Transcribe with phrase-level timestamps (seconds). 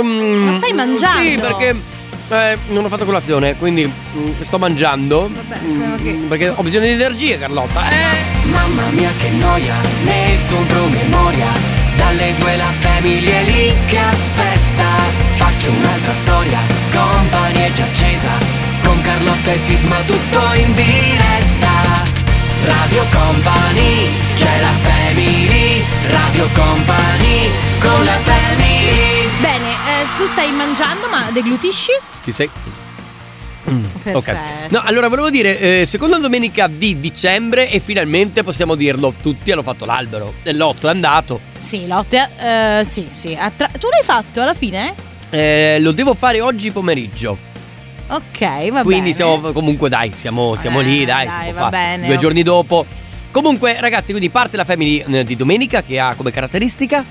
[0.00, 0.02] sto.
[0.04, 1.22] mm, Ma stai mangiando?
[1.30, 1.80] Sì, perché
[2.30, 5.30] eh, non ho fatto colazione, quindi mm, sto mangiando.
[5.32, 7.80] Vabbè, Mm, che- Perché ho bisogno di energie, Carlotta.
[7.90, 8.48] Eh!
[8.50, 9.74] Mamma mia che noia,
[10.04, 11.46] metto un promemoria
[11.96, 14.96] Dalle due la famiglia è lì che aspetta
[15.34, 16.58] Faccio un'altra storia,
[16.92, 18.30] compagnia è già accesa
[18.82, 22.10] Con Carlotta e Sisma tutto in diretta
[22.64, 27.50] Radio Company, c'è la family Radio Company,
[27.80, 28.31] con la family
[30.22, 31.90] tu stai mangiando, ma deglutisci?
[32.22, 32.48] Ci sei?
[33.68, 34.36] Mm, Ok.
[34.68, 39.64] No, allora volevo dire, eh, seconda domenica di dicembre e finalmente possiamo dirlo, tutti hanno
[39.64, 40.32] fatto l'albero.
[40.44, 41.40] L'otto è andato.
[41.58, 43.34] Sì, Lotte, eh, sì, sì.
[43.38, 44.94] Attra- tu l'hai fatto alla fine?
[45.30, 47.36] Eh, lo devo fare oggi pomeriggio.
[48.06, 49.14] Ok, va Quindi bene.
[49.14, 51.76] siamo comunque dai, siamo, siamo Eh, lì, dai, dai, si può va fare.
[51.96, 52.06] bene.
[52.06, 52.86] Due giorni dopo.
[53.32, 57.04] Comunque, ragazzi, quindi parte la family eh, di domenica che ha come caratteristica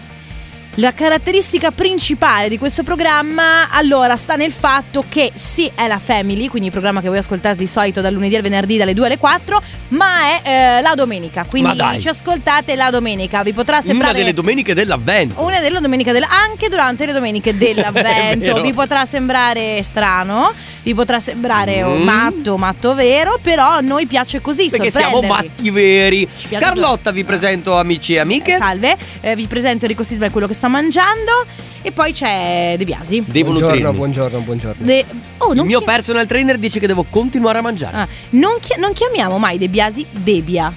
[0.75, 6.47] La caratteristica principale di questo programma, allora, sta nel fatto che sì, è la Family,
[6.47, 9.17] quindi il programma che voi ascoltate di solito dal lunedì al venerdì dalle 2 alle
[9.17, 10.07] 4, ma
[10.41, 11.99] è eh, la domenica, Ma quindi dai.
[11.99, 13.43] ci ascoltate la domenica.
[13.43, 15.43] Vi potrà una sembrare delle domeniche dell'avvento.
[15.43, 18.61] una della domenica della anche durante le domeniche È dell'avvento vero.
[18.61, 22.01] vi potrà sembrare strano vi potrà sembrare oh, Mm.
[22.03, 25.47] matto matto vero però a noi piace così Perché siamo sorprendervi.
[25.49, 26.25] matti veri.
[26.25, 28.55] piace Carlotta, vi presento amici e amiche.
[28.55, 31.43] salve eh, vi presento Enrico Sisma e quello che sta mangiando
[31.81, 34.85] e poi c'è De Biasi Devo buongiorno, buongiorno, buongiorno.
[34.85, 35.03] De-
[35.39, 37.97] oh, Il mio chi- personal trainer dice che devo continuare a mangiare.
[37.97, 40.71] ah, non, chi- non chiamiamo mai De Biasi Debia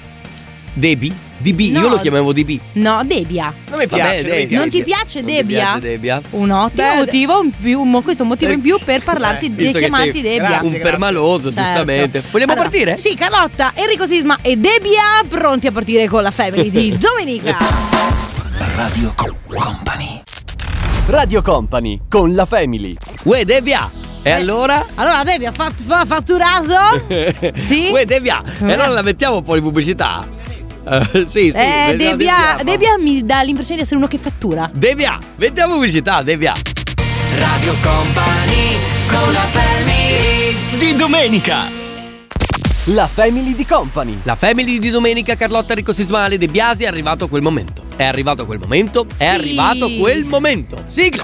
[0.72, 1.12] Debi?
[1.36, 1.60] DB?
[1.72, 1.80] No.
[1.80, 2.58] Io lo chiamavo DB.
[2.74, 4.54] no Debia Non mi piace, non mi piace.
[4.56, 5.58] non ti piace Non ti Debia?
[5.58, 6.22] piace Debbia?
[6.30, 9.46] un ottimo Beh, motivo in più, un questo è un motivo in più per parlarti
[9.46, 11.60] Eh, di chiamarti Debia Grazie, Un permaloso, Certo.
[11.60, 12.22] giustamente.
[12.30, 12.96] Vogliamo Allora, partire?
[12.96, 18.32] Sì, Carlotta, Enrico Sisma e Debia pronti a partire con la Family di domenica.
[18.76, 20.22] Radio Co- Company
[21.06, 22.94] Radio Company con la Family.
[23.24, 23.90] Uè, Debbia!
[24.22, 24.32] E Eh.
[24.32, 24.86] allora?
[24.94, 27.04] Allora, Debia, fa, fa fatturato?
[27.56, 27.88] Sì?
[27.90, 28.42] Uè, Debbia!
[28.60, 30.26] E allora la mettiamo un po' di pubblicità?
[30.86, 31.56] Eh, sì, sì.
[31.56, 32.62] eh, vediamo.
[32.62, 34.70] Debia mi dà l'impressione di essere uno che fattura.
[34.72, 35.18] Debbia!
[35.36, 36.54] Mettiamo pubblicità, Debbia!
[37.38, 38.76] Radio Company,
[39.08, 41.82] con la family Di domenica.
[42.88, 44.20] La Family di Company.
[44.24, 47.83] La family di domenica Carlotta Enrico Sismale De Biasi è arrivato quel momento.
[47.96, 49.06] È arrivato quel momento.
[49.16, 49.24] È Sì.
[49.24, 50.76] arrivato quel momento.
[50.86, 51.22] Sigla!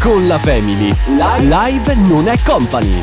[0.00, 0.94] Con la Family.
[1.40, 3.00] Live non è company.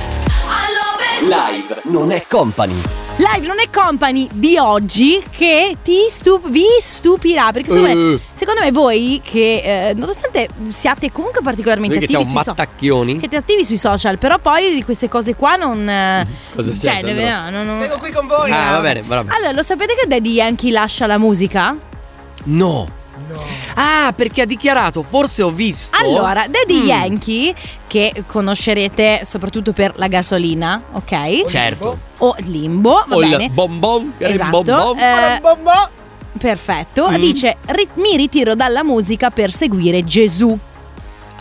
[1.21, 2.79] Live non è company.
[3.17, 7.51] Live non è company di oggi che ti stup- vi stupirà.
[7.51, 8.19] Perché secondo, me, Eh.
[8.31, 12.61] secondo me voi che eh, nonostante siate comunque particolarmente Noi che attivi siamo sui so-
[12.61, 13.19] mattacchioni.
[13.19, 15.87] siete attivi sui social, però poi di queste cose qua non.
[15.89, 16.25] eh,
[16.55, 17.79] Cosa c'è, cioè, no, no, no.
[17.79, 18.49] Vengo qui con voi.
[18.51, 19.35] Ah, va bene, va bene.
[19.35, 21.75] Allora, lo sapete che Daddy Yankee lascia la musica?
[22.45, 22.97] No.
[23.75, 25.95] Ah, perché ha dichiarato, forse ho visto.
[26.01, 26.85] Allora, Daddy Mm.
[26.87, 27.53] Yankee,
[27.87, 31.45] che conoscerete soprattutto per la gasolina, ok?
[31.47, 31.97] Certo.
[32.19, 33.49] O Limbo, va O il bene.
[33.49, 34.61] bonbon, il Esatto.
[34.63, 34.97] bonbon.
[34.99, 35.41] eh,
[36.37, 37.09] perfetto.
[37.09, 37.15] Mm.
[37.15, 40.57] Dice: "Ri- Mi ritiro dalla musica per seguire Gesù.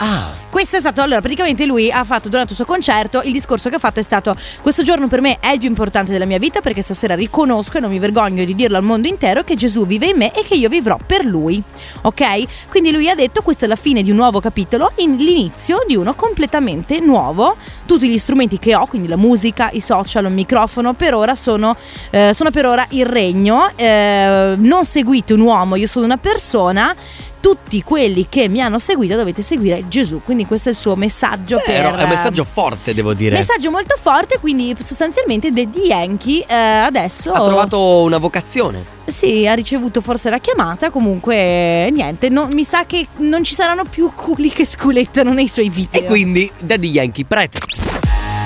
[0.01, 3.69] Ah, Questo è stato, allora, praticamente lui ha fatto durante il suo concerto, il discorso
[3.69, 6.39] che ha fatto è stato, questo giorno per me è il più importante della mia
[6.39, 9.85] vita perché stasera riconosco e non mi vergogno di dirlo al mondo intero che Gesù
[9.85, 11.61] vive in me e che io vivrò per lui,
[12.01, 12.69] ok?
[12.69, 15.95] Quindi lui ha detto questa è la fine di un nuovo capitolo, in- l'inizio di
[15.97, 20.93] uno completamente nuovo, tutti gli strumenti che ho, quindi la musica, i social, un microfono,
[20.93, 21.75] per ora sono,
[22.09, 26.95] eh, sono per ora il regno, eh, non seguite un uomo, io sono una persona
[27.39, 30.21] tutti quelli che mi hanno seguito dovete seguire Gesù.
[30.23, 33.35] Quindi questo è il suo messaggio però per è un messaggio forte, devo dire.
[33.35, 38.97] messaggio molto forte, quindi sostanzialmente Daddy Yankee eh, adesso Ha trovato una vocazione.
[39.05, 43.83] Sì, ha ricevuto forse la chiamata, comunque niente, no- mi sa che non ci saranno
[43.83, 45.99] più culi che sculettano nei suoi video.
[45.99, 47.59] E quindi Daddy Yankee, prete.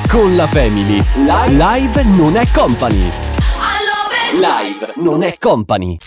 [0.07, 1.03] Con la Family.
[1.15, 3.09] Live non è company.
[4.33, 5.97] Live non è company.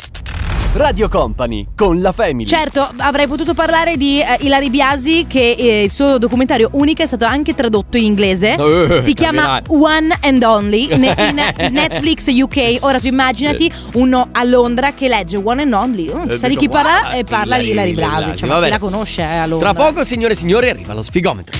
[0.77, 2.47] Radio Company con la Family.
[2.47, 7.07] Certo, avrei potuto parlare di eh, Ilari Biasi che eh, il suo documentario unico è
[7.07, 8.57] stato anche tradotto in inglese.
[8.57, 9.63] Eh, si chiama.
[9.69, 12.77] One and Only ne- in Netflix UK.
[12.81, 16.13] Ora tu immaginati uno a Londra che legge One and Only.
[16.29, 18.25] Eh, sa di chi parla "Wow, e parla di Ilari Biasi.
[18.25, 19.73] Biasi", Cioè, chi la conosce eh, a Londra?
[19.73, 21.59] Tra poco, signore e signori, arriva lo sfigometro.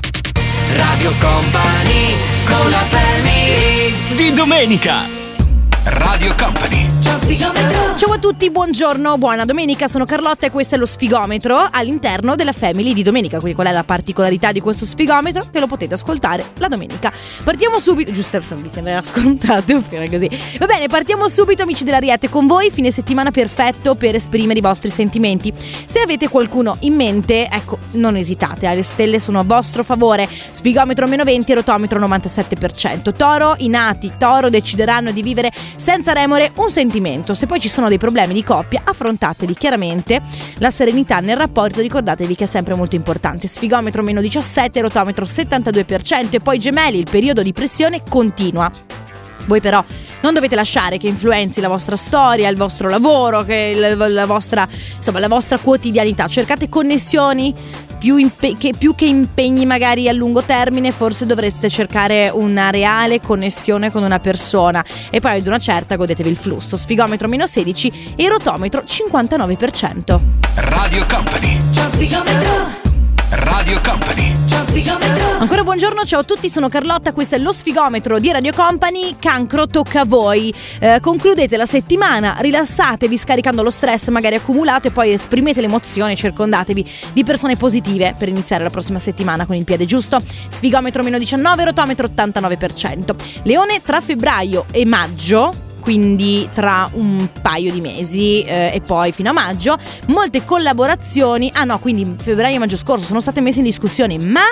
[0.77, 2.15] Radio Company,
[2.45, 5.05] con la family Di domenica.
[5.85, 6.87] Radio Company,
[7.97, 12.53] Ciao a tutti, buongiorno, buona domenica, sono Carlotta e questo è lo sfigometro all'interno della
[12.53, 13.39] Family di domenica.
[13.39, 15.47] Quindi qual è la particolarità di questo sfigometro?
[15.51, 17.11] Che lo potete ascoltare la domenica.
[17.43, 20.29] Partiamo subito, giusto, mi sembra scontato, era così.
[20.59, 24.63] Va bene, partiamo subito amici della Riete con voi, fine settimana perfetto per esprimere i
[24.63, 25.51] vostri sentimenti.
[25.87, 30.29] Se avete qualcuno in mente, ecco, non esitate, le stelle sono a vostro favore.
[30.51, 33.15] Sfigometro meno 20, rotometro 97%.
[33.17, 36.96] Toro, i nati Toro decideranno di vivere senza remore un sentimento.
[37.35, 40.21] Se poi ci sono dei problemi di coppia, affrontateli chiaramente.
[40.59, 43.47] La serenità nel rapporto, ricordatevi che è sempre molto importante.
[43.47, 48.71] Sfigometro meno 17, rotometro 72% e poi gemelli, il periodo di pressione continua.
[49.47, 49.85] Voi però
[50.23, 54.67] non dovete lasciare che influenzi la vostra storia, il vostro lavoro, la, la, vostra,
[54.97, 56.27] insomma, la vostra quotidianità.
[56.27, 57.55] Cercate connessioni
[57.97, 63.21] più, impe- che, più, che, impegni magari a lungo termine, forse dovreste cercare una reale
[63.21, 64.85] connessione con una persona.
[65.11, 66.77] E poi ad una certa godetevi il flusso.
[66.77, 70.21] Sfigometro meno 16 e rotometro 59%.
[70.55, 72.86] Radio Company.
[73.57, 74.35] Radio Company.
[75.39, 79.67] Ancora buongiorno, ciao a tutti, sono Carlotta, questo è lo sfigometro di Radio Company, cancro
[79.67, 80.53] tocca a voi.
[80.79, 86.85] Eh, concludete la settimana, rilassatevi scaricando lo stress magari accumulato e poi esprimete l'emozione, circondatevi
[87.15, 90.21] di persone positive per iniziare la prossima settimana con il piede giusto.
[90.49, 93.15] Sfigometro meno 19, rotometro 89%.
[93.45, 99.31] Leone tra febbraio e maggio quindi tra un paio di mesi eh, e poi fino
[99.31, 103.67] a maggio, molte collaborazioni, ah no, quindi febbraio e maggio scorso sono state messe in
[103.67, 104.43] discussione, ma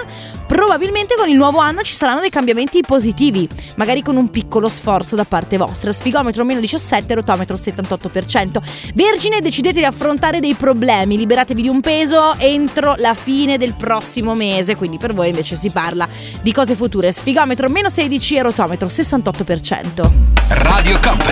[0.47, 5.17] probabilmente con il nuovo anno ci saranno dei cambiamenti positivi, magari con un piccolo sforzo
[5.17, 5.91] da parte vostra.
[5.91, 8.63] Sfigometro meno 17, rotometro 78%.
[8.95, 14.37] Vergine, decidete di affrontare dei problemi, liberatevi di un peso entro la fine del prossimo
[14.37, 16.07] mese, quindi per voi invece si parla
[16.41, 17.11] di cose future.
[17.11, 20.11] Sfigometro meno 16 e rotometro 68%.
[20.49, 21.24] Radio Company.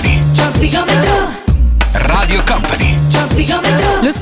[0.72, 1.11] Radio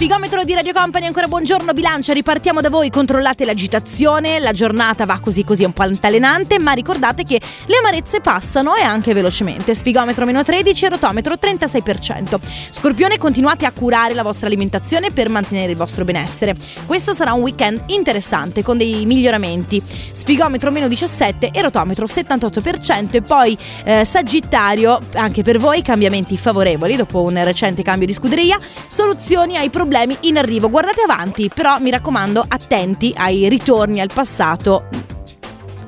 [0.00, 5.20] sfigometro di Radio Company, ancora buongiorno bilancia, ripartiamo da voi, controllate l'agitazione, la giornata va
[5.20, 9.74] così così un po' altalenante, ma ricordate che le amarezze passano e anche velocemente.
[9.74, 12.38] Sfigometro meno 13, rotometro 36%.
[12.70, 16.56] Scorpione, continuate a curare la vostra alimentazione per mantenere il vostro benessere.
[16.86, 19.82] Questo sarà un weekend interessante con dei miglioramenti.
[20.12, 23.54] Sfigometro meno 17 e rotometro 78% e poi
[23.84, 28.56] eh, Sagittario, anche per voi cambiamenti favorevoli dopo un recente cambio di scuderia
[28.86, 29.88] soluzioni ai problemi
[30.20, 30.70] in arrivo.
[30.70, 34.88] Guardate avanti, però mi raccomando, attenti ai ritorni al passato.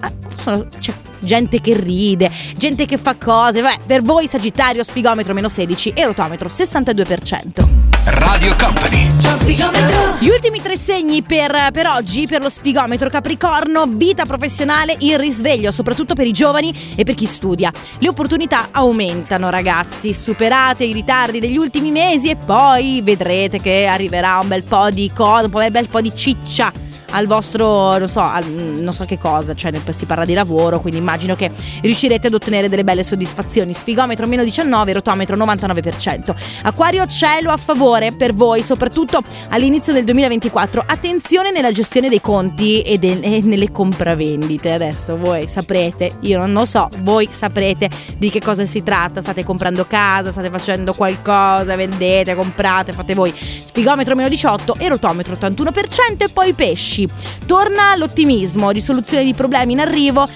[0.00, 3.60] Ah, sono, cioè, gente che ride, gente che fa cose.
[3.60, 7.82] Vabbè, per voi Sagittario sfigometro meno 16 e rotometro 62%.
[8.04, 9.10] Radio Company.
[10.18, 15.70] Gli ultimi tre segni per, per, oggi, per lo sfigometro Capricorno, vita professionale in risveglio,
[15.70, 17.72] soprattutto per i giovani e per chi studia.
[17.98, 20.12] Le opportunità aumentano, ragazzi.
[20.12, 25.10] Superate i ritardi degli ultimi mesi e poi vedrete che arriverà un bel po' di
[25.14, 26.81] cose, un bel po' di ciccia
[27.12, 30.98] al vostro, non so, al, non so che cosa, cioè si parla di lavoro, quindi
[30.98, 31.50] immagino che
[31.80, 33.74] riuscirete ad ottenere delle belle soddisfazioni.
[33.74, 36.34] Sfigometro meno 19, rotometro 99%.
[36.62, 40.84] Acquario cielo a favore per voi, soprattutto all'inizio del 2024.
[40.86, 44.72] Attenzione nella gestione dei conti e, de- e nelle compravendite.
[44.72, 49.20] Adesso voi saprete, io non lo so, voi saprete di che cosa si tratta.
[49.20, 53.32] State comprando casa, state facendo qualcosa, vendete, comprate, fate voi.
[53.62, 57.01] Spigometro meno 18 e rotometro 81% e poi pesci.
[57.46, 60.28] Torna l'ottimismo, risoluzione di problemi in arrivo.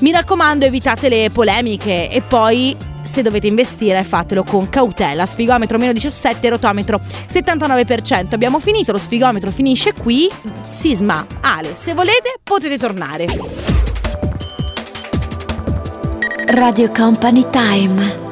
[0.00, 5.26] Mi raccomando, evitate le polemiche e poi se dovete investire fatelo con cautela.
[5.26, 8.34] Sfigometro meno 17, rotometro 79%.
[8.34, 10.28] Abbiamo finito, lo sfigometro finisce qui.
[10.62, 13.26] Sisma, Ale, se volete potete tornare.
[16.46, 18.23] Radio Company Time.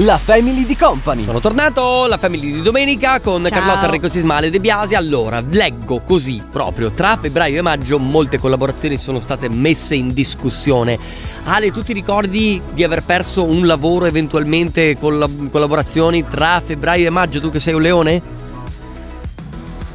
[0.00, 1.22] La Family di Company.
[1.22, 3.58] Sono tornato, la Family di domenica con Ciao.
[3.58, 4.94] Carlotta Enrico Sismale De Biasi.
[4.94, 10.98] Allora, leggo così proprio, tra febbraio e maggio molte collaborazioni sono state messe in discussione.
[11.44, 17.06] Ale, tu ti ricordi di aver perso un lavoro eventualmente con la- collaborazioni tra febbraio
[17.06, 18.20] e maggio, tu che sei un leone?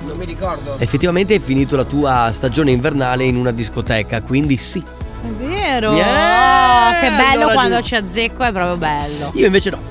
[0.07, 0.77] Non mi ricordo.
[0.79, 4.81] Effettivamente hai finito la tua stagione invernale in una discoteca, quindi sì.
[5.23, 5.93] È vero.
[5.93, 9.29] Yeah, Oh, che bello allora quando ci azzecco, è proprio bello.
[9.35, 9.90] Io invece no.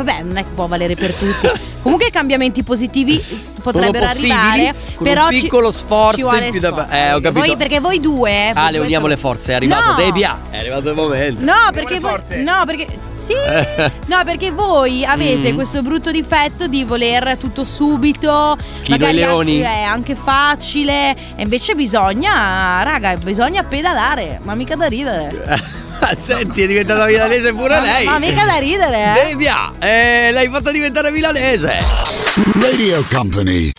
[0.00, 1.48] Eh, Vabbè, non è che può valere per tutti.
[1.82, 3.22] Comunque cambiamenti positivi
[3.62, 4.74] potrebbero arrivare.
[4.94, 7.44] con però un ci- piccolo sforzo in più da- eh, ho capito.
[7.46, 8.50] Voi, perché voi due.
[8.52, 9.96] voi Ale, due uniamo le forze, è arrivato No.
[9.96, 10.38] Debbia.
[10.50, 11.40] È arrivato il momento.
[11.44, 12.10] No, Uniamo perché le voi.
[12.10, 12.42] forze.
[12.42, 12.86] No, perché.
[13.12, 13.34] Sì!
[14.10, 15.54] No, perché voi avete Mm.
[15.54, 18.56] questo brutto difetto di voler tutto subito.
[18.82, 19.64] Chi, magari leoni?
[19.64, 21.10] Anche, eh, anche facile.
[21.36, 24.38] E invece bisogna, raga, bisogna pedalare.
[24.42, 25.78] Ma mica da ridere.
[26.18, 28.04] Senti, è diventata milanese pure lei.
[28.04, 29.28] Ma mica da ridere, eh.
[29.28, 31.78] Debbia, eh, l'hai fatta diventare milanese.
[32.60, 33.70] Radio Company.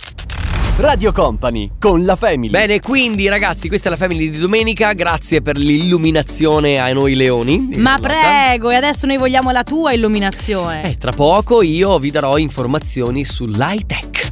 [0.78, 2.50] Radio Company con la Family.
[2.50, 4.94] Bene, quindi ragazzi, questa è la Family di domenica.
[4.94, 7.70] Grazie per l'illuminazione a noi leoni.
[7.76, 10.84] Ma prego, e adesso noi vogliamo la tua illuminazione.
[10.84, 14.30] Eh, tra poco io vi darò informazioni sull'high tech.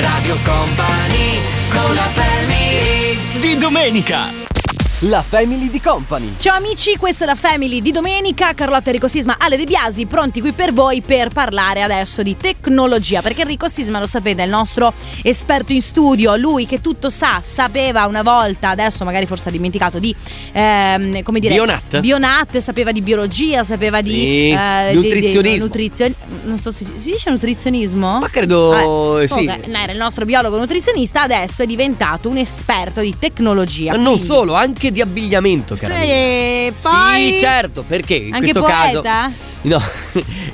[0.00, 1.38] Radio Company
[1.70, 4.45] con la family Di domenica.
[5.08, 6.36] La Family di Company.
[6.38, 8.54] Ciao amici, questa è la Family di domenica.
[8.54, 13.20] Carlotta Enrico Sisma, Ale De Biasi, pronti qui per voi per parlare adesso di tecnologia.
[13.20, 16.34] Perché Enrico Sisma, lo sapete, è il nostro esperto in studio.
[16.36, 20.14] Lui che tutto sa, sapeva una volta, adesso magari forse ha dimenticato di,
[20.52, 22.00] ehm, come dire, Bionat.
[22.00, 25.64] Bionat, sapeva di biologia, sapeva di, Sì, eh, di- di- nutrizionismo.
[25.66, 28.18] nutrizion- non so se si dice nutrizionismo.
[28.20, 29.34] Ma credo, Vabbè, sì.
[29.34, 33.90] comunque, no, era il nostro biologo nutrizionista, adesso è diventato un esperto di tecnologia.
[33.92, 36.04] Ma non quindi- solo, anche di abbigliamento, cara mia.
[36.04, 39.02] Sì, poi Sì, certo, perché in Anche questo poeta?
[39.02, 39.82] caso No,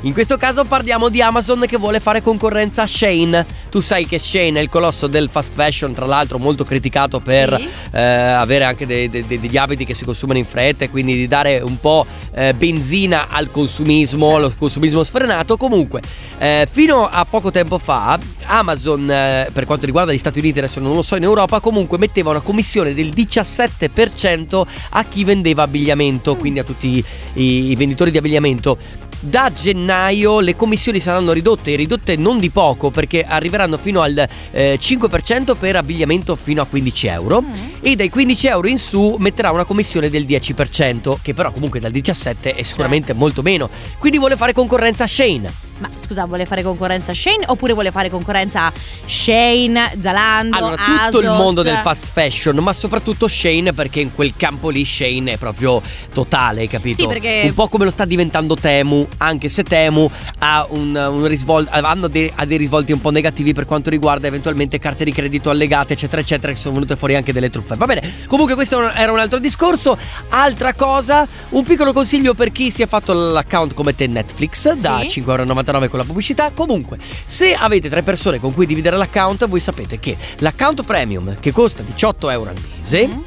[0.05, 3.47] in questo caso parliamo di Amazon che vuole fare concorrenza a Shane.
[3.71, 7.57] Tu sai che Shane è il colosso del fast fashion, tra l'altro molto criticato per
[7.57, 7.69] Sì.
[7.97, 11.15] eh, avere anche dei- dei- dei- degli abiti che si consumano in fretta e quindi
[11.15, 12.05] di dare un po'
[12.35, 15.57] eh, benzina al consumismo, allo consumismo sfrenato.
[15.57, 16.01] Comunque,
[16.39, 20.81] eh, fino a poco tempo fa Amazon, eh, per quanto riguarda gli Stati Uniti, adesso
[20.81, 26.35] non lo so in Europa, comunque metteva una commissione del 17% a chi vendeva abbigliamento,
[26.37, 27.05] quindi a tutti
[27.35, 28.77] i, i venditori di abbigliamento.
[29.25, 34.29] Da gennaio le commissioni saranno ridotte, e ridotte non di poco perché arriveranno fino al
[34.51, 37.45] eh, 5% per abbigliamento fino a 15 euro
[37.81, 41.93] e dai 15 euro in su metterà una commissione del 10% che però comunque dal
[41.93, 43.71] 17 è sicuramente molto meno.
[43.99, 45.72] Quindi vuole fare concorrenza a Shane.
[45.83, 48.73] Ma scusa, vuole fare concorrenza a Shane oppure vuole fare concorrenza a
[49.05, 54.35] Shane, Zalando, Allora, tutto il mondo del fast fashion, ma soprattutto Shane, perché in quel
[54.37, 55.83] campo lì Shane è proprio
[56.15, 57.01] totale, capito?
[57.03, 60.09] Sì, perché- Un po' come lo sta diventando Temu, anche se Temu
[60.39, 64.29] ha, un, un risvol- hanno dei, ha dei risvolti un po' negativi per quanto riguarda
[64.29, 67.75] eventualmente carte di credito allegate, eccetera, eccetera, che sono venute fuori anche delle truffe.
[67.75, 69.99] Va bene, comunque questo era un altro discorso.
[70.29, 75.01] Altra cosa, un piccolo consiglio per chi si è fatto l'account come te Netflix da
[75.01, 75.21] Sì.
[75.23, 76.51] 5,99€ con la pubblicità.
[76.53, 81.53] Comunque, se avete tre persone con cui dividere l'account, voi sapete che l'account premium, che
[81.53, 83.19] costa 18 euro al mese, Mm.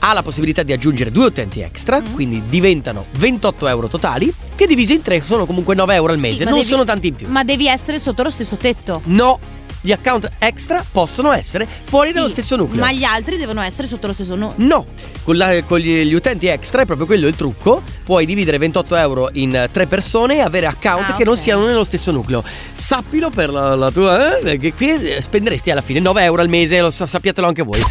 [0.00, 4.94] ha la possibilità di aggiungere due utenti extra, quindi diventano 28 euro totali, che divisi
[4.94, 7.14] in tre sono comunque 9 euro al Sì, mese, ma non devi- sono tanti in
[7.14, 7.28] più.
[7.28, 9.00] Ma devi essere sotto lo stesso tetto.
[9.04, 9.38] No,
[9.80, 12.80] gli account extra possono essere fuori Sì, dallo stesso nucleo.
[12.80, 14.66] Ma gli altri devono essere sotto lo stesso nucleo.
[14.66, 14.84] No,
[15.24, 17.82] con, la- con gli, gli utenti extra è proprio quello il trucco.
[18.04, 21.64] Puoi dividere 28 euro in eh, tre persone e avere account Ah, che non siano
[21.64, 22.44] nello stesso nucleo.
[22.74, 24.38] Sappilo per la, la tua.
[24.40, 27.62] eh, che qui eh, spenderesti alla fine 9 euro al mese, lo sa- sappiatelo anche
[27.62, 27.80] voi.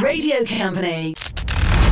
[0.00, 1.12] Radio Company.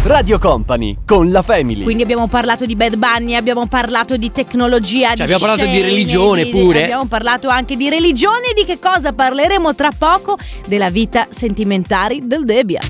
[0.03, 1.83] Radio Company con la Family.
[1.83, 6.45] Quindi abbiamo parlato di Bad Bunny, abbiamo parlato di tecnologia, di abbiamo parlato di religione
[6.45, 6.83] di- pure.
[6.85, 12.19] Abbiamo parlato anche di religione e di che cosa parleremo tra poco della vita sentimentale
[12.23, 12.81] del Debbia.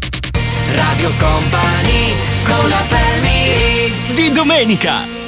[0.72, 5.19] Radio Company con la family Di domenica.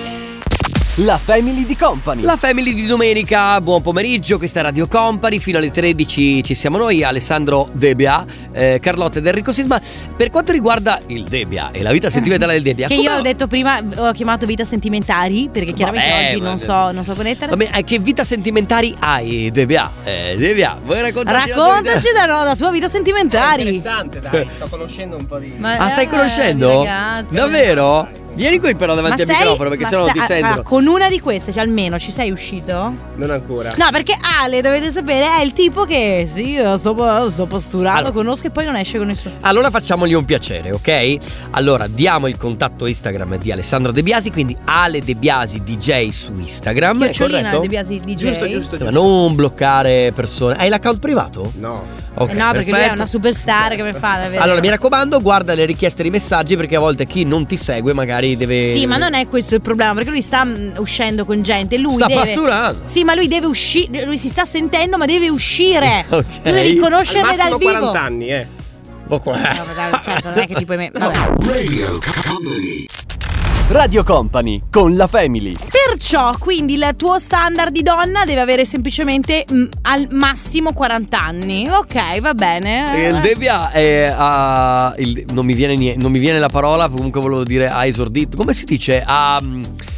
[0.96, 2.20] La Family di Company.
[2.22, 6.76] La family di domenica, buon pomeriggio, questa è Radio Company, fino alle 13 ci siamo
[6.76, 8.22] noi, Alessandro Debia,
[8.52, 9.80] eh, Carlotta ed Enrico Sisma.
[10.14, 13.20] Per quanto riguarda il Debia e la vita sentimentale del Debia, Che come- io ho
[13.22, 17.14] detto prima, ho chiamato vita sentimentari, perché chiaramente Vabbè, oggi ma- non so, non so
[17.14, 17.50] connettere.
[17.56, 19.90] Vabbè, eh, che vita sentimentari hai, Debia?
[20.04, 22.26] Eh, Debia, vuoi raccontarci la tua Raccontaci vita?
[22.26, 23.62] da, la tua vita È sentimentari.
[23.62, 25.54] interessante, dai, sto conoscendo un po' di.
[25.56, 26.82] Ma- Ah, stai Eh, conoscendo?
[26.84, 27.34] ragazzi.
[27.34, 28.08] Davvero?
[28.34, 30.54] Vieni qui però davanti al sei- microfono perché ma sennò non ti ah, sentono.
[30.54, 32.92] ah, con una di queste, cioè almeno ci sei uscito?
[33.14, 33.72] Non ancora.
[33.76, 38.12] No, perché Ale, dovete sapere, è il tipo che sì, sto, sto posturando, Allora.
[38.12, 39.34] conosco e poi non esce con nessuno.
[39.42, 41.16] Allora facciamogli un piacere, ok?
[41.50, 46.32] Allora diamo il contatto Instagram di Alessandro De Biasi, quindi Ale De Biasi DJ su
[46.34, 47.58] Instagram, Chiocciolina?
[47.58, 48.14] De Biasi DJ.
[48.14, 48.90] Giusto, giusto, Ma giusto.
[48.90, 50.56] non bloccare persone.
[50.56, 51.52] Hai l'account privato?
[51.58, 52.00] No.
[52.14, 52.94] Ok, Eh no, perché lui è perfetto.
[52.94, 54.42] una superstar che mi fa davvero.
[54.42, 57.94] Allora mi raccomando, guarda le richieste di messaggi perché a volte chi non ti segue
[57.94, 61.42] magari deve Sì, ma non è questo il problema, perché lui sta mm, uscendo con
[61.42, 62.80] gente, lui Sta deve pasturando.
[62.84, 66.04] Sì, ma lui deve uscire, lui si sta sentendo, ma deve uscire.
[66.12, 66.24] Ok.
[66.42, 67.70] Tu devi Al conoscerle massimo dal vivo.
[67.72, 68.46] 40 anni, eh.
[68.86, 69.36] Un po' qua.
[69.36, 71.16] No, ma dai, certo, non è che ti puoi me- vabbè.
[71.16, 72.86] Radio Company.
[73.68, 75.54] Radio Company con la Family.
[75.70, 81.68] Perciò, quindi il tuo standard di donna deve avere semplicemente mm, al massimo 40 anni.
[81.70, 83.08] Ok, va bene.
[83.08, 84.94] Il Devia è a.
[84.98, 88.36] il- non, mi viene nie- non mi viene la parola, comunque volevo dire ha esordito.
[88.36, 89.02] Come si dice?
[89.06, 89.40] Ha.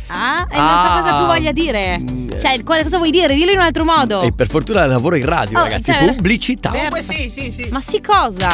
[0.09, 1.01] Ah, e non so Ah.
[1.03, 1.99] cosa tu voglia dire.
[1.99, 3.35] Mm, Cioè, quale- cosa vuoi dire?
[3.35, 4.23] Dillo in un altro modo.
[4.23, 5.93] E per fortuna lavoro in radio, Oh, ragazzi.
[5.93, 6.71] cioè, Pubblicità.
[6.71, 7.67] Comunque sì, sì, sì.
[7.71, 8.49] Ma sì cosa?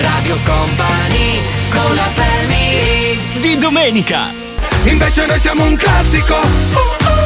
[0.00, 1.38] Radio Company
[1.70, 4.30] con la family Di domenica.
[4.84, 7.21] Invece noi siamo un classico.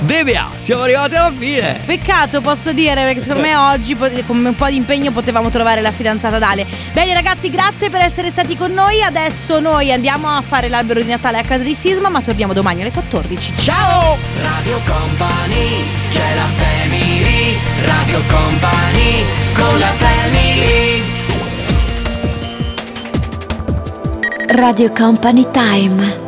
[0.00, 1.80] DBA, siamo arrivati alla fine.
[1.84, 5.90] Peccato, posso dire, perché secondo me oggi con un po' di impegno potevamo trovare la
[5.90, 6.66] fidanzata Dale.
[6.92, 9.02] Bene ragazzi, grazie per essere stati con noi.
[9.02, 12.82] Adesso noi andiamo a fare l'albero di Natale a casa di Sisma, ma torniamo domani
[12.82, 13.54] alle 14.
[13.58, 14.16] Ciao!
[14.42, 19.24] Radio Company c'è la family Radio Company
[19.54, 21.02] con la family
[24.48, 26.25] Radio Company Time.